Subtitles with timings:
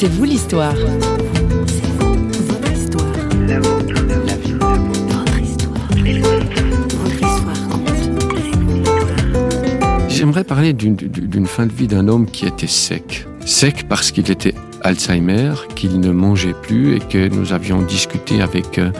[0.00, 0.76] C'est vous l'histoire.
[10.08, 13.26] J'aimerais parler d'une fin de vie d'un homme qui était sec.
[13.44, 18.78] Sec parce qu'il était Alzheimer, qu'il ne mangeait plus et que nous avions discuté avec
[18.78, 18.92] euh,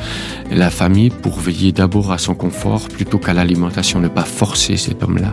[0.51, 5.05] la famille pour veiller d'abord à son confort plutôt qu'à l'alimentation, ne pas forcer cet
[5.05, 5.33] homme-là.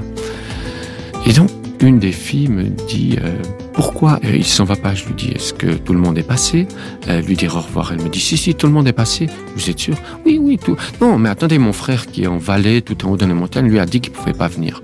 [1.25, 1.50] Et donc,
[1.82, 3.32] une des filles me dit euh,
[3.73, 4.20] pourquoi?
[4.24, 6.68] Il s'en va pas Je lui dis est-ce que tout le monde est passé?
[7.10, 7.92] Euh, Lui dire au revoir.
[7.93, 9.28] Elle me dit si si tout le monde est passé.
[9.56, 9.96] Vous êtes sûr?
[10.25, 10.75] Oui oui tout.
[11.01, 13.68] Non mais attendez mon frère qui est en vallée tout en haut de la montagne
[13.68, 14.82] lui a dit qu'il pouvait pas venir.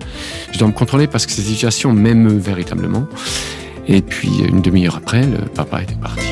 [0.51, 3.07] Je dois me contrôler parce que cette situation m'émeut véritablement.
[3.87, 6.30] Et puis une demi-heure après le papa était parti.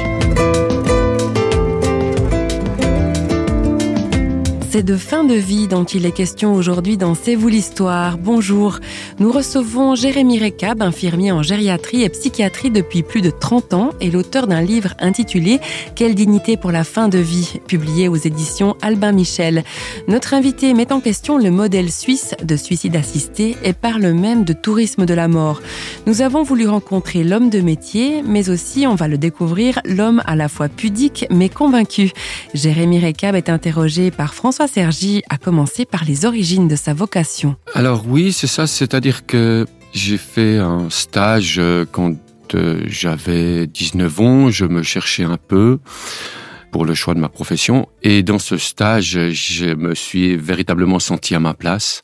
[4.72, 8.20] C'est de fin de vie dont il est question aujourd'hui dans C'est vous l'histoire.
[8.20, 8.78] Bonjour.
[9.18, 14.12] Nous recevons Jérémy Recab, infirmier en gériatrie et psychiatrie depuis plus de 30 ans et
[14.12, 15.60] l'auteur d'un livre intitulé
[15.96, 19.64] Quelle dignité pour la fin de vie, publié aux éditions Albin Michel.
[20.08, 24.54] Notre invité met en question le modèle suisse de suicide assisté et parle même de
[24.54, 25.64] tourisme de la mort.
[26.06, 30.36] Nous avons voulu rencontrer l'homme de métier, mais aussi, on va le découvrir, l'homme à
[30.36, 32.12] la fois pudique mais convaincu.
[32.54, 36.94] Jérémy Recab est interrogé par François François Sergi a commencé par les origines de sa
[36.94, 37.56] vocation.
[37.76, 42.14] Alors oui, c'est ça, c'est-à-dire que j'ai fait un stage euh, quand
[42.56, 45.80] euh, j'avais 19 ans, je me cherchais un peu
[46.74, 51.36] pour le choix de ma profession et dans ce stage, je me suis véritablement senti
[51.36, 52.04] à ma place.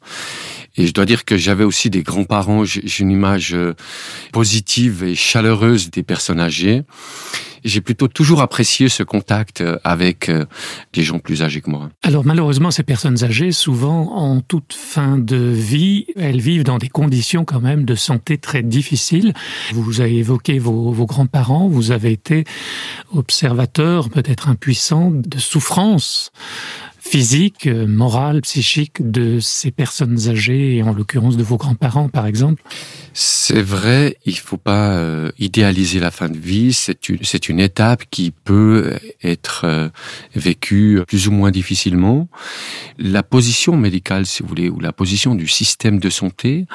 [0.77, 3.73] Et je dois dire que j'avais aussi des grands-parents, j'ai une image euh,
[4.31, 6.83] positive et chaleureuse des personnes âgées
[7.65, 10.45] j'ai plutôt toujours apprécié ce contact euh, avec euh,
[10.93, 11.89] des gens plus âgés que moi.
[12.03, 16.89] Alors malheureusement, ces personnes âgées, souvent en toute fin de vie, elles vivent dans des
[16.89, 19.33] conditions quand même de santé très difficiles.
[19.73, 22.45] Vous avez évoqué vos, grands-parents, vous avez été
[23.13, 26.31] observateur, peut-être impuissant, de souffrance
[27.05, 32.25] physique, euh, morale, psychique de ces personnes âgées, et en l'occurrence de vos grands-parents, par
[32.25, 32.63] exemple
[33.13, 36.73] C'est vrai, il faut pas euh, idéaliser la fin de vie.
[36.73, 38.93] C'est une, une étape qui peut
[39.23, 39.89] être euh,
[40.35, 42.27] vécue plus ou moins difficilement.
[42.97, 46.65] La position médicale, si vous voulez, ou la position du système de santé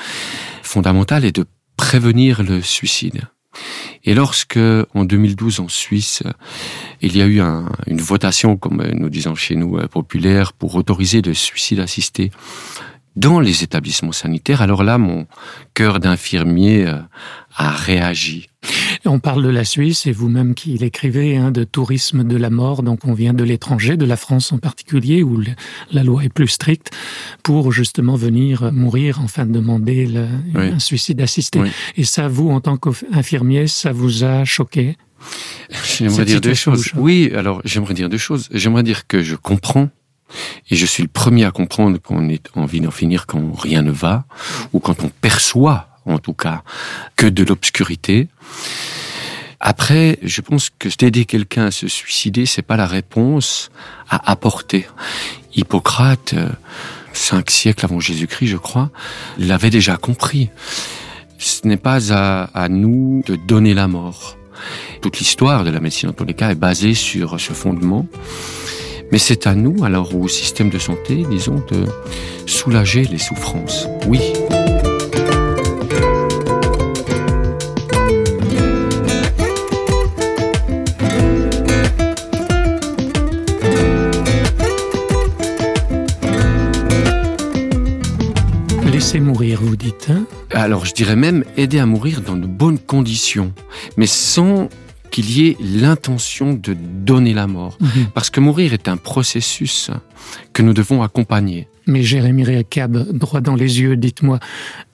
[0.63, 1.45] fondamentale est de
[1.77, 3.23] prévenir le suicide.
[4.05, 4.59] Et lorsque,
[4.95, 6.23] en 2012, en Suisse,
[7.01, 7.41] il y a eu
[7.87, 12.31] une votation, comme nous disons chez nous, euh, populaire, pour autoriser le suicide assisté
[13.17, 15.27] dans les établissements sanitaires, alors là, mon
[15.75, 16.99] cœur d'infirmier euh,
[17.57, 18.50] a réagi.
[19.07, 22.83] On parle de la Suisse et vous-même qui l'écrivez hein, de tourisme de la mort,
[22.83, 25.43] donc on vient de l'étranger, de la France en particulier, où
[25.91, 26.91] la loi est plus stricte
[27.43, 31.61] pour justement venir mourir, enfin demander le, un suicide assisté.
[31.97, 34.97] Et ça, vous, en tant qu'infirmier, ça vous a choqué?
[35.99, 36.91] J'aimerais dire deux choses.
[36.97, 38.49] Oui, alors j'aimerais dire deux choses.
[38.53, 39.89] J'aimerais dire que je comprends
[40.71, 43.91] et je suis le premier à comprendre qu'on est envie d'en finir quand rien ne
[43.91, 44.25] va,
[44.73, 46.63] ou quand on perçoit, en tout cas,
[47.17, 48.29] que de l'obscurité.
[49.61, 53.71] Après, je pense que d'aider quelqu'un à se suicider, c'est pas la réponse
[54.09, 54.87] à apporter.
[55.55, 56.49] Hippocrate, euh,
[57.13, 58.91] cinq siècles avant Jésus-Christ, je crois,
[59.39, 60.49] l'avait déjà compris.
[61.39, 64.39] Ce n'est pas à, à nous de donner la mort.
[65.03, 68.07] Toute l'histoire de la médecine, en tous les cas, est basée sur ce fondement.
[69.13, 71.87] Mais c'est à nous, alors au système de santé, disons, de
[72.47, 73.89] soulager les souffrances.
[74.07, 74.21] Oui.
[90.71, 93.53] Alors je dirais même aider à mourir dans de bonnes conditions,
[93.97, 94.69] mais sans
[95.11, 97.77] qu'il y ait l'intention de donner la mort.
[97.81, 98.07] Mhm.
[98.15, 99.91] Parce que mourir est un processus
[100.53, 101.67] que nous devons accompagner.
[101.89, 104.39] Mais Jérémy Réacab, droit dans les yeux, dites-moi,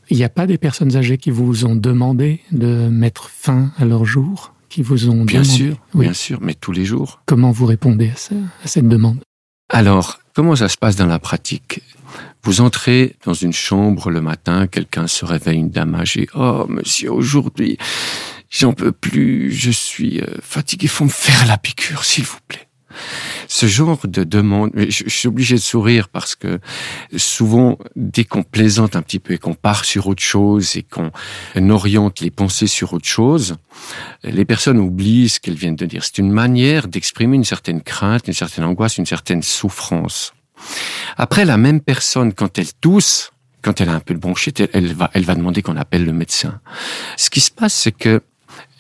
[0.09, 3.85] il n'y a pas des personnes âgées qui vous ont demandé de mettre fin à
[3.85, 6.07] leur jour qui vous ont bien demandé sûr, oui.
[6.07, 7.21] bien sûr, mais tous les jours.
[7.27, 8.35] Comment vous répondez à, ça,
[8.65, 9.19] à cette demande?
[9.69, 11.83] Alors, comment ça se passe dans la pratique?
[12.47, 16.29] Vous entrez dans une chambre le matin, quelqu'un se réveille, une dame âgée.
[16.37, 17.77] Oh, monsieur, aujourd'hui,
[18.51, 22.69] j'en peux plus, je suis euh, fatigué, faut me faire la piqûre, s'il vous plaît.
[23.49, 26.61] Ce genre de demande, je, je, suis obligé de sourire parce que
[27.17, 31.11] souvent, dès qu'on plaisante un petit peu et qu'on part sur autre chose et qu'on
[31.69, 33.57] oriente les pensées sur autre chose,
[34.23, 36.05] les personnes oublient ce qu'elles viennent de dire.
[36.05, 40.33] C'est une manière d'exprimer une certaine crainte, une certaine angoisse, une certaine souffrance.
[41.17, 43.33] Après, la même personne, quand elle tousse,
[43.63, 46.13] quand elle a un peu de bronchite, elle va, elle va demander qu'on appelle le
[46.13, 46.61] médecin.
[47.17, 48.23] Ce qui se passe, c'est que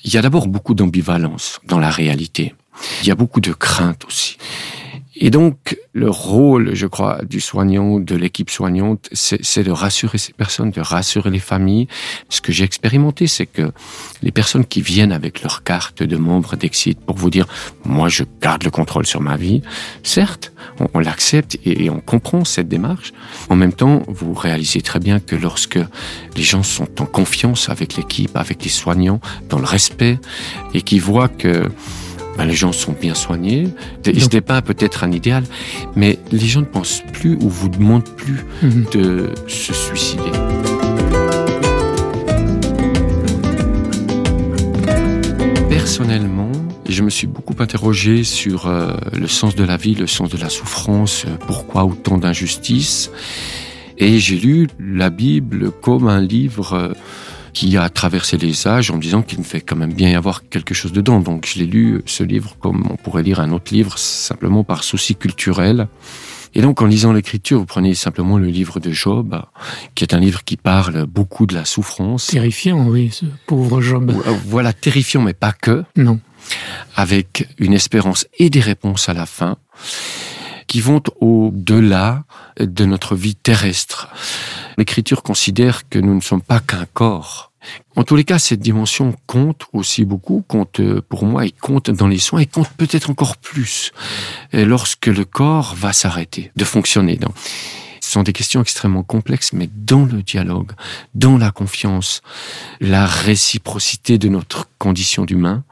[0.04, 2.54] Il y a d'abord beaucoup d'ambivalence dans la réalité.
[3.02, 4.38] Il y a beaucoup de crainte aussi.
[5.18, 10.34] Et donc, le rôle, je crois, du soignant, de l'équipe soignante, c'est de rassurer ces
[10.34, 11.88] personnes, de rassurer les familles.
[12.28, 13.72] Ce que j'ai expérimenté, c'est que
[14.22, 17.46] les personnes qui viennent avec leur carte de membre d'Exit pour vous dire,
[17.86, 19.62] moi, je garde le contrôle sur ma vie,
[20.02, 20.52] certes,
[20.92, 23.14] on, l'accepte et, on comprend cette démarche.
[23.48, 25.78] En même temps, vous réalisez très bien que lorsque
[26.36, 30.18] les gens sont en confiance avec l'équipe, avec les soignants, dans le respect,
[30.74, 31.70] et qui voient que
[32.36, 33.68] ben, les gens sont bien soignés.
[34.04, 35.44] Ce n'est pas peut-être un idéal,
[35.94, 38.86] mais les gens ne pensent plus ou vous demandent plus mhm.
[38.92, 40.22] de se suicider.
[45.68, 46.52] Personnellement,
[46.88, 50.38] je me suis beaucoup interrogé sur euh, le sens de la vie, le sens de
[50.38, 53.10] la souffrance, euh, pourquoi autant d'injustice.
[53.98, 56.92] Et j'ai lu la Bible comme un livre euh,
[57.56, 60.14] qui a traversé les âges en me disant qu'il me fait quand même bien y
[60.14, 61.20] avoir quelque chose dedans.
[61.20, 64.84] Donc je l'ai lu, ce livre, comme on pourrait lire un autre livre, simplement par
[64.84, 65.88] souci culturel.
[66.54, 69.42] Et donc, en lisant l'écriture, vous prenez simplement le livre de Job,
[69.94, 72.26] qui est un livre qui parle beaucoup de la souffrance.
[72.26, 74.10] Terrifiant, oui, ce pauvre Job.
[74.10, 75.82] Euh, voilà, terrifiant, mais pas que.
[75.96, 76.20] Non.
[76.94, 79.56] Avec une espérance et des réponses à la fin,
[80.66, 82.24] qui vont au-delà
[82.60, 84.08] de notre vie terrestre.
[84.76, 87.52] L'écriture considère que nous ne sommes pas qu'un corps.
[87.96, 91.90] En tous les cas, cette dimension compte aussi beaucoup, compte euh, pour moi, et compte
[91.90, 93.92] dans les soins, et compte peut-être encore plus
[94.52, 97.18] lorsque le corps va s'arrêter de fonctionner.
[98.16, 100.70] Sont des questions extrêmement complexes, mais dans le dialogue,
[101.14, 102.22] dans la confiance,
[102.80, 105.64] la réciprocité de notre condition d'humain,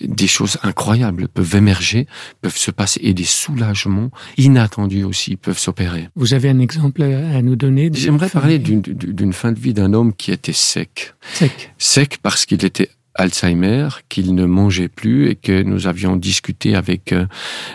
[0.00, 2.06] des choses incroyables peuvent émerger,
[2.40, 6.08] peuvent se passer, et des soulagements inattendus aussi peuvent s'opérer.
[6.16, 10.14] Vous avez un exemple à nous donner J'aimerais parler d'une fin de vie d'un homme
[10.14, 11.12] qui était sec.
[11.34, 11.74] Sec.
[11.76, 17.12] Sec parce qu'il était Alzheimer, qu'il ne mangeait plus et que nous avions discuté avec
[17.12, 17.26] euh,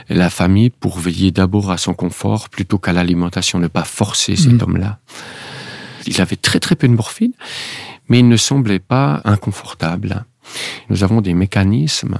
[0.09, 4.53] la famille pour veiller d'abord à son confort plutôt qu'à l'alimentation, ne pas forcer cet
[4.53, 4.61] mhm.
[4.61, 4.99] homme-là.
[6.07, 7.33] Il avait très très peu de morphine,
[8.09, 10.25] mais il ne semblait pas inconfortable.
[10.89, 12.19] Nous avons des mécanismes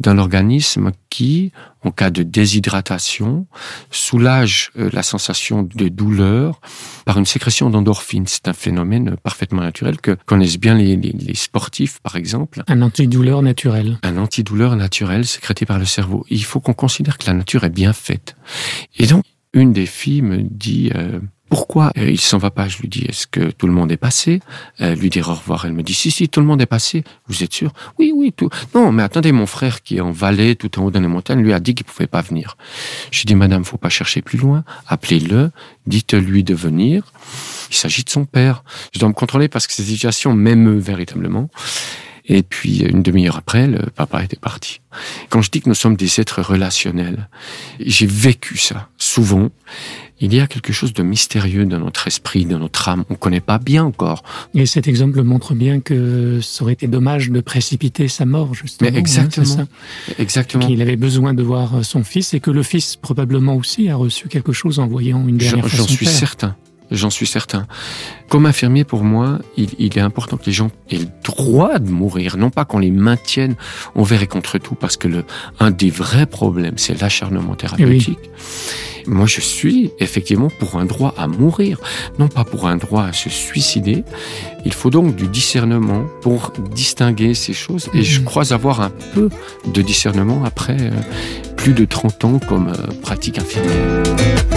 [0.00, 3.46] dans l'organisme qui, en cas de déshydratation,
[3.90, 6.60] soulagent euh, la sensation de douleur
[7.04, 8.26] par une sécrétion d'endorphine.
[8.26, 12.62] C'est un phénomène parfaitement naturel que connaissent bien les, les, sportifs, par exemple.
[12.68, 13.98] Un antidouleur naturel.
[14.02, 16.24] Un antidouleur naturel sécrété par le cerveau.
[16.30, 18.36] Il faut qu'on considère que la nature est bien faite.
[18.96, 21.20] Et donc, une des filles me dit, euh,
[21.54, 22.66] pourquoi euh, il s'en va pas?
[22.66, 24.40] Je lui dis, est-ce que tout le monde est passé?
[24.80, 25.66] Elle lui dit au revoir.
[25.66, 27.04] Elle me dit, si, si, tout le monde est passé.
[27.28, 27.72] Vous êtes sûr?
[27.96, 28.50] Oui, oui, tout.
[28.74, 31.42] Non, mais attendez, mon frère qui est en vallée, tout en haut dans les montagnes,
[31.44, 32.56] lui a dit qu'il pouvait pas venir.
[33.12, 34.64] Je lui dis, madame, faut pas chercher plus loin.
[34.88, 35.52] Appelez-le,
[35.86, 37.04] dites-lui de venir.
[37.70, 38.64] Il s'agit de son père.
[38.92, 41.50] Je dois me contrôler parce que ces situations m'émeut véritablement.
[42.26, 44.80] Et puis, une demi-heure après, le papa était parti.
[45.28, 47.28] Quand je dis que nous sommes des êtres relationnels,
[47.80, 49.50] j'ai vécu ça souvent
[50.20, 53.04] il y a quelque chose de mystérieux dans notre esprit, dans notre âme.
[53.10, 54.22] On ne connaît pas bien encore.
[54.54, 58.90] Et cet exemple montre bien que ça aurait été dommage de précipiter sa mort, justement.
[58.90, 59.66] Mais hein, exactement.
[60.18, 60.66] exactement.
[60.66, 64.28] Qu'il avait besoin de voir son fils et que le fils, probablement aussi, a reçu
[64.28, 66.56] quelque chose en voyant une dernière fois J'en suis certain.
[66.94, 67.66] J'en suis certain.
[68.28, 72.36] Comme infirmier, pour moi, il, est important que les gens aient le droit de mourir,
[72.36, 73.54] non pas qu'on les maintienne
[73.94, 75.24] envers et contre tout, parce que le,
[75.60, 78.18] un des vrais problèmes, c'est l'acharnement thérapeutique.
[79.06, 81.78] Moi, je suis effectivement pour un droit à mourir,
[82.18, 84.04] non pas pour un droit à se suicider.
[84.64, 87.88] Il faut donc du discernement pour distinguer ces choses.
[87.92, 88.24] Et je mhm.
[88.24, 89.28] crois avoir un peu
[89.66, 90.90] de discernement après euh,
[91.56, 94.53] plus de 30 ans comme euh, pratique infirmière.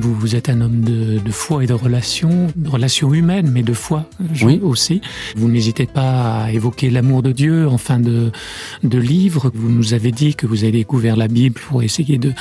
[0.00, 4.08] Vous, êtes un homme de, foi et de relations, de relations humaines, mais de foi
[4.42, 4.60] oui.
[4.62, 5.00] aussi.
[5.36, 8.30] Vous n'hésitez pas à évoquer l'amour de Dieu en fin de,
[8.82, 9.50] de livre.
[9.54, 12.32] Vous nous avez dit que vous avez découvert la Bible pour essayer de,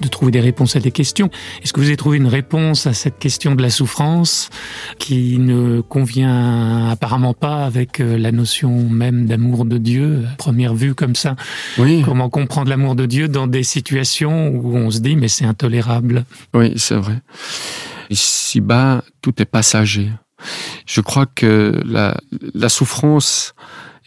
[0.00, 1.30] de trouver des réponses à des questions.
[1.62, 4.50] Est-ce que vous avez trouvé une réponse à cette question de la souffrance
[4.98, 10.74] qui ne convient apparemment pas avec euh, la notion même d'amour de Dieu, à première
[10.74, 11.36] vue comme ça?
[11.78, 12.02] Oui.
[12.04, 16.24] Comment comprendre l'amour de Dieu dans des situations où on se dit mais c'est intolérable?
[16.54, 17.20] Oui, c'est vrai.
[18.10, 20.10] Ici-bas, tout est passager.
[20.86, 22.16] Je crois que la,
[22.54, 23.54] la souffrance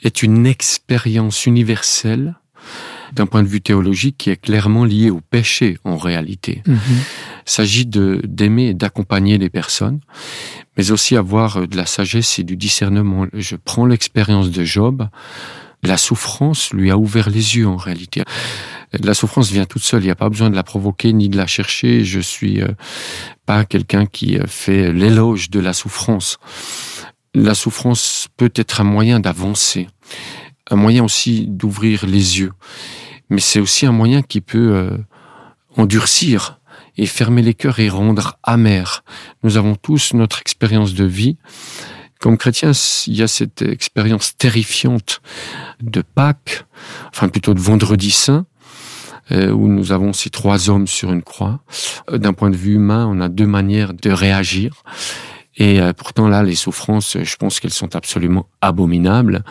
[0.04, 2.36] est une expérience universelle
[3.14, 6.64] d'un point de vue théologique qui est clairement liée au péché en réalité.
[6.68, 6.80] Mhm.
[7.48, 10.00] Il s'agit de d'aimer et d'accompagner les personnes,
[10.78, 13.28] mais aussi avoir de la sagesse et du discernement.
[13.34, 15.08] Je prends l'expérience de Job.
[15.84, 18.24] la souffrance lui a ouvert les yeux en réalité.
[19.04, 21.38] La souffrance vient toute seule, il n'y a pas besoin de la provoquer ni de
[21.38, 22.04] la chercher.
[22.04, 22.68] Je suis euh,
[23.46, 26.38] pas quelqu'un qui euh, fait l'éloge de la souffrance.
[27.34, 29.88] La souffrance peut être un moyen d'avancer,
[30.70, 32.54] un moyen aussi d'ouvrir les yeux,
[33.30, 34.98] mais c'est aussi un moyen qui peut euh,
[35.76, 36.60] endurcir
[36.98, 39.04] et fermer les cœurs et rendre amer.
[39.44, 41.38] Nous avons tous notre expérience de vie.
[42.22, 42.72] Comme chrétiens,
[43.08, 45.22] il y a cette expérience terrifiante
[45.82, 46.66] de Pâques,
[47.10, 48.46] enfin plutôt de Vendredi Saint,
[49.32, 51.60] où nous avons ces trois hommes sur une croix.
[52.12, 54.84] Euh, d'un point de vue humain, on a deux manières de réagir.
[55.58, 59.44] Et euh, pourtant là, les souffrances, je pense qu'elles sont absolument abominables.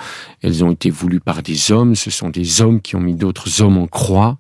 [0.43, 1.95] Elles ont été voulues par des hommes.
[1.95, 4.39] Ce sont des hommes qui ont mis d'autres hommes en croix.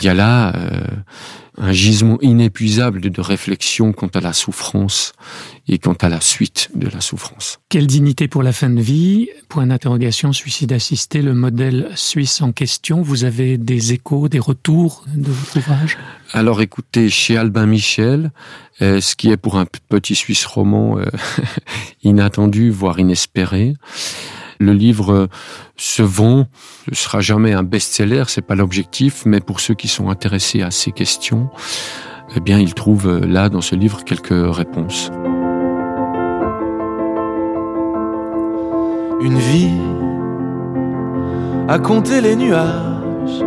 [0.00, 0.52] Il y a là
[1.56, 5.12] un gisement inépuisable de réflexion quant à la souffrance
[5.68, 7.60] et quant à la suite de la souffrance.
[7.68, 9.28] Quelle dignité pour la fin de vie?
[9.48, 13.02] Point d'interrogation, suicide assisté, le modèle suisse en question.
[13.02, 15.96] Vous avez des échos, des retours de votre ouvrage?
[16.32, 18.32] Alors écoutez, chez Albin Michel,
[18.82, 21.04] euh, ce qui est pour un petit Suisse roman euh,
[22.02, 23.74] inattendu, voire inespéré,
[24.58, 25.28] le livre
[25.76, 26.46] se vend,
[26.88, 30.70] ne sera jamais un best-seller, c'est pas l'objectif, mais pour ceux qui sont intéressés à
[30.70, 31.48] ces questions,
[32.36, 35.10] eh bien, ils trouvent là, dans ce livre, quelques réponses.
[39.20, 39.70] Une vie
[41.68, 43.42] à compter les nuages.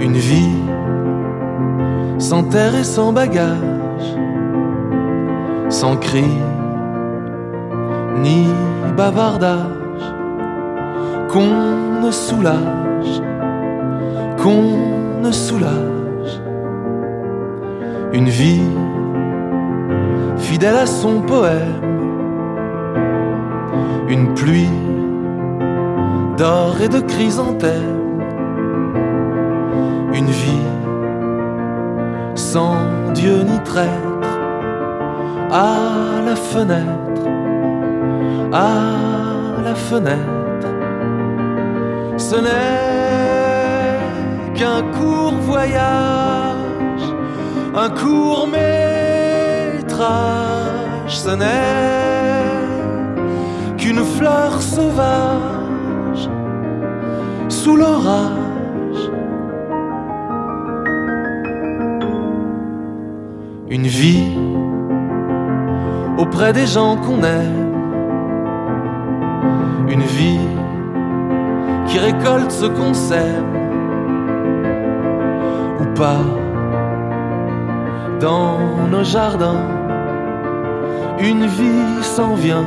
[0.00, 0.50] Une vie
[2.18, 4.16] sans terre et sans bagage,
[5.68, 6.24] sans cri
[8.22, 8.46] ni
[8.96, 10.06] bavardage,
[11.30, 13.20] qu'on ne soulage,
[14.42, 16.40] qu'on ne soulage.
[18.12, 18.70] Une vie
[20.38, 21.82] fidèle à son poème,
[24.08, 24.78] une pluie
[26.38, 28.22] d'or et de chrysanthèmes,
[30.14, 30.66] une vie
[32.34, 32.76] sans
[33.12, 34.30] Dieu ni traître
[35.50, 37.05] à la fenêtre
[38.56, 40.68] à la fenêtre.
[42.16, 43.98] Ce n'est
[44.54, 47.06] qu'un court voyage,
[47.74, 49.94] un court métrage.
[51.08, 51.76] Ce n'est
[53.76, 56.30] qu'une fleur sauvage
[57.48, 59.02] sous l'orage.
[63.68, 64.28] Une vie
[66.16, 67.65] auprès des gens qu'on aime
[69.96, 70.48] une vie
[71.86, 73.46] qui récolte ce qu'on sème
[75.80, 76.24] ou pas
[78.20, 78.58] dans
[78.90, 79.64] nos jardins.
[81.18, 82.66] Une vie s'en vient,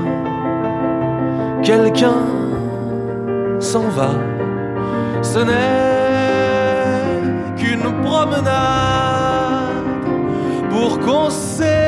[1.61, 2.23] quelqu'un
[3.59, 4.11] s'en va.
[5.21, 5.99] Ce n'est
[7.57, 9.69] qu'une promenade
[10.71, 11.78] pour qu'on s'évade.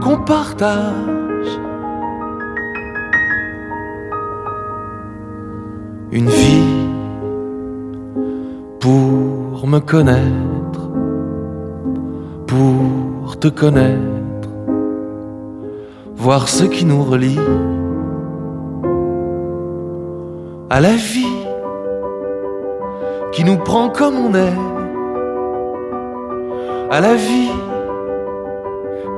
[0.00, 1.52] Qu'on partage.
[6.12, 6.86] Une vie
[8.80, 10.90] pour me connaître,
[12.46, 14.48] pour te connaître,
[16.16, 17.38] voir ce qui nous relie
[20.70, 21.36] à la vie
[23.32, 24.58] qui nous prend comme on est
[26.90, 27.49] à la vie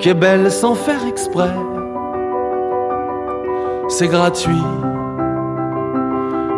[0.02, 1.54] qui est belle sans faire exprès.
[3.88, 4.64] C'est gratuit,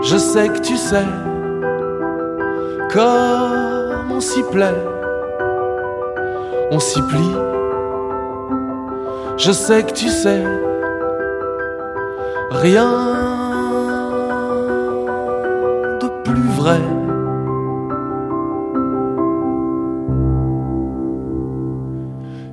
[0.03, 1.05] je sais que tu sais,
[2.91, 4.83] comme on s'y plaît,
[6.71, 7.37] on s'y plie.
[9.37, 10.43] Je sais que tu sais,
[12.51, 12.91] rien
[16.01, 16.81] de plus vrai.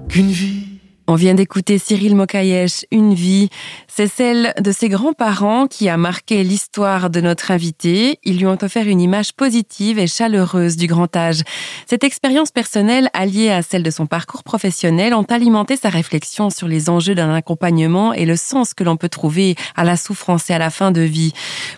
[0.09, 0.60] qu'une vie.
[1.11, 3.49] On vient d'écouter Cyril Mokayesh, Une vie.
[3.93, 8.19] C'est celle de ses grands-parents qui a marqué l'histoire de notre invité.
[8.23, 11.41] Ils lui ont offert une image positive et chaleureuse du grand âge.
[11.87, 16.69] Cette expérience personnelle, alliée à celle de son parcours professionnel, ont alimenté sa réflexion sur
[16.69, 20.53] les enjeux d'un accompagnement et le sens que l'on peut trouver à la souffrance et
[20.53, 21.33] à la fin de vie.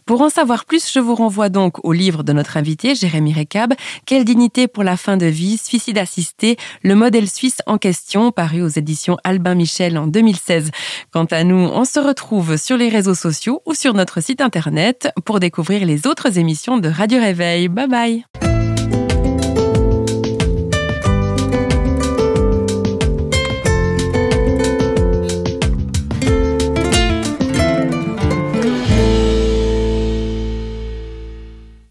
[0.06, 3.74] Pour en savoir plus, je vous renvoie donc au livre de notre invité, Jérémy Recab,
[4.06, 8.62] Quelle dignité pour la fin de vie, suicide assisté, le modèle suisse en question, paru
[8.62, 10.70] aux éditions Albin Michel en 2016.
[11.12, 15.12] Quant à nous, on se retrouve sur les réseaux sociaux ou sur notre site internet
[15.26, 17.68] pour découvrir les autres émissions de Radio Réveil.
[17.68, 18.26] Bye bye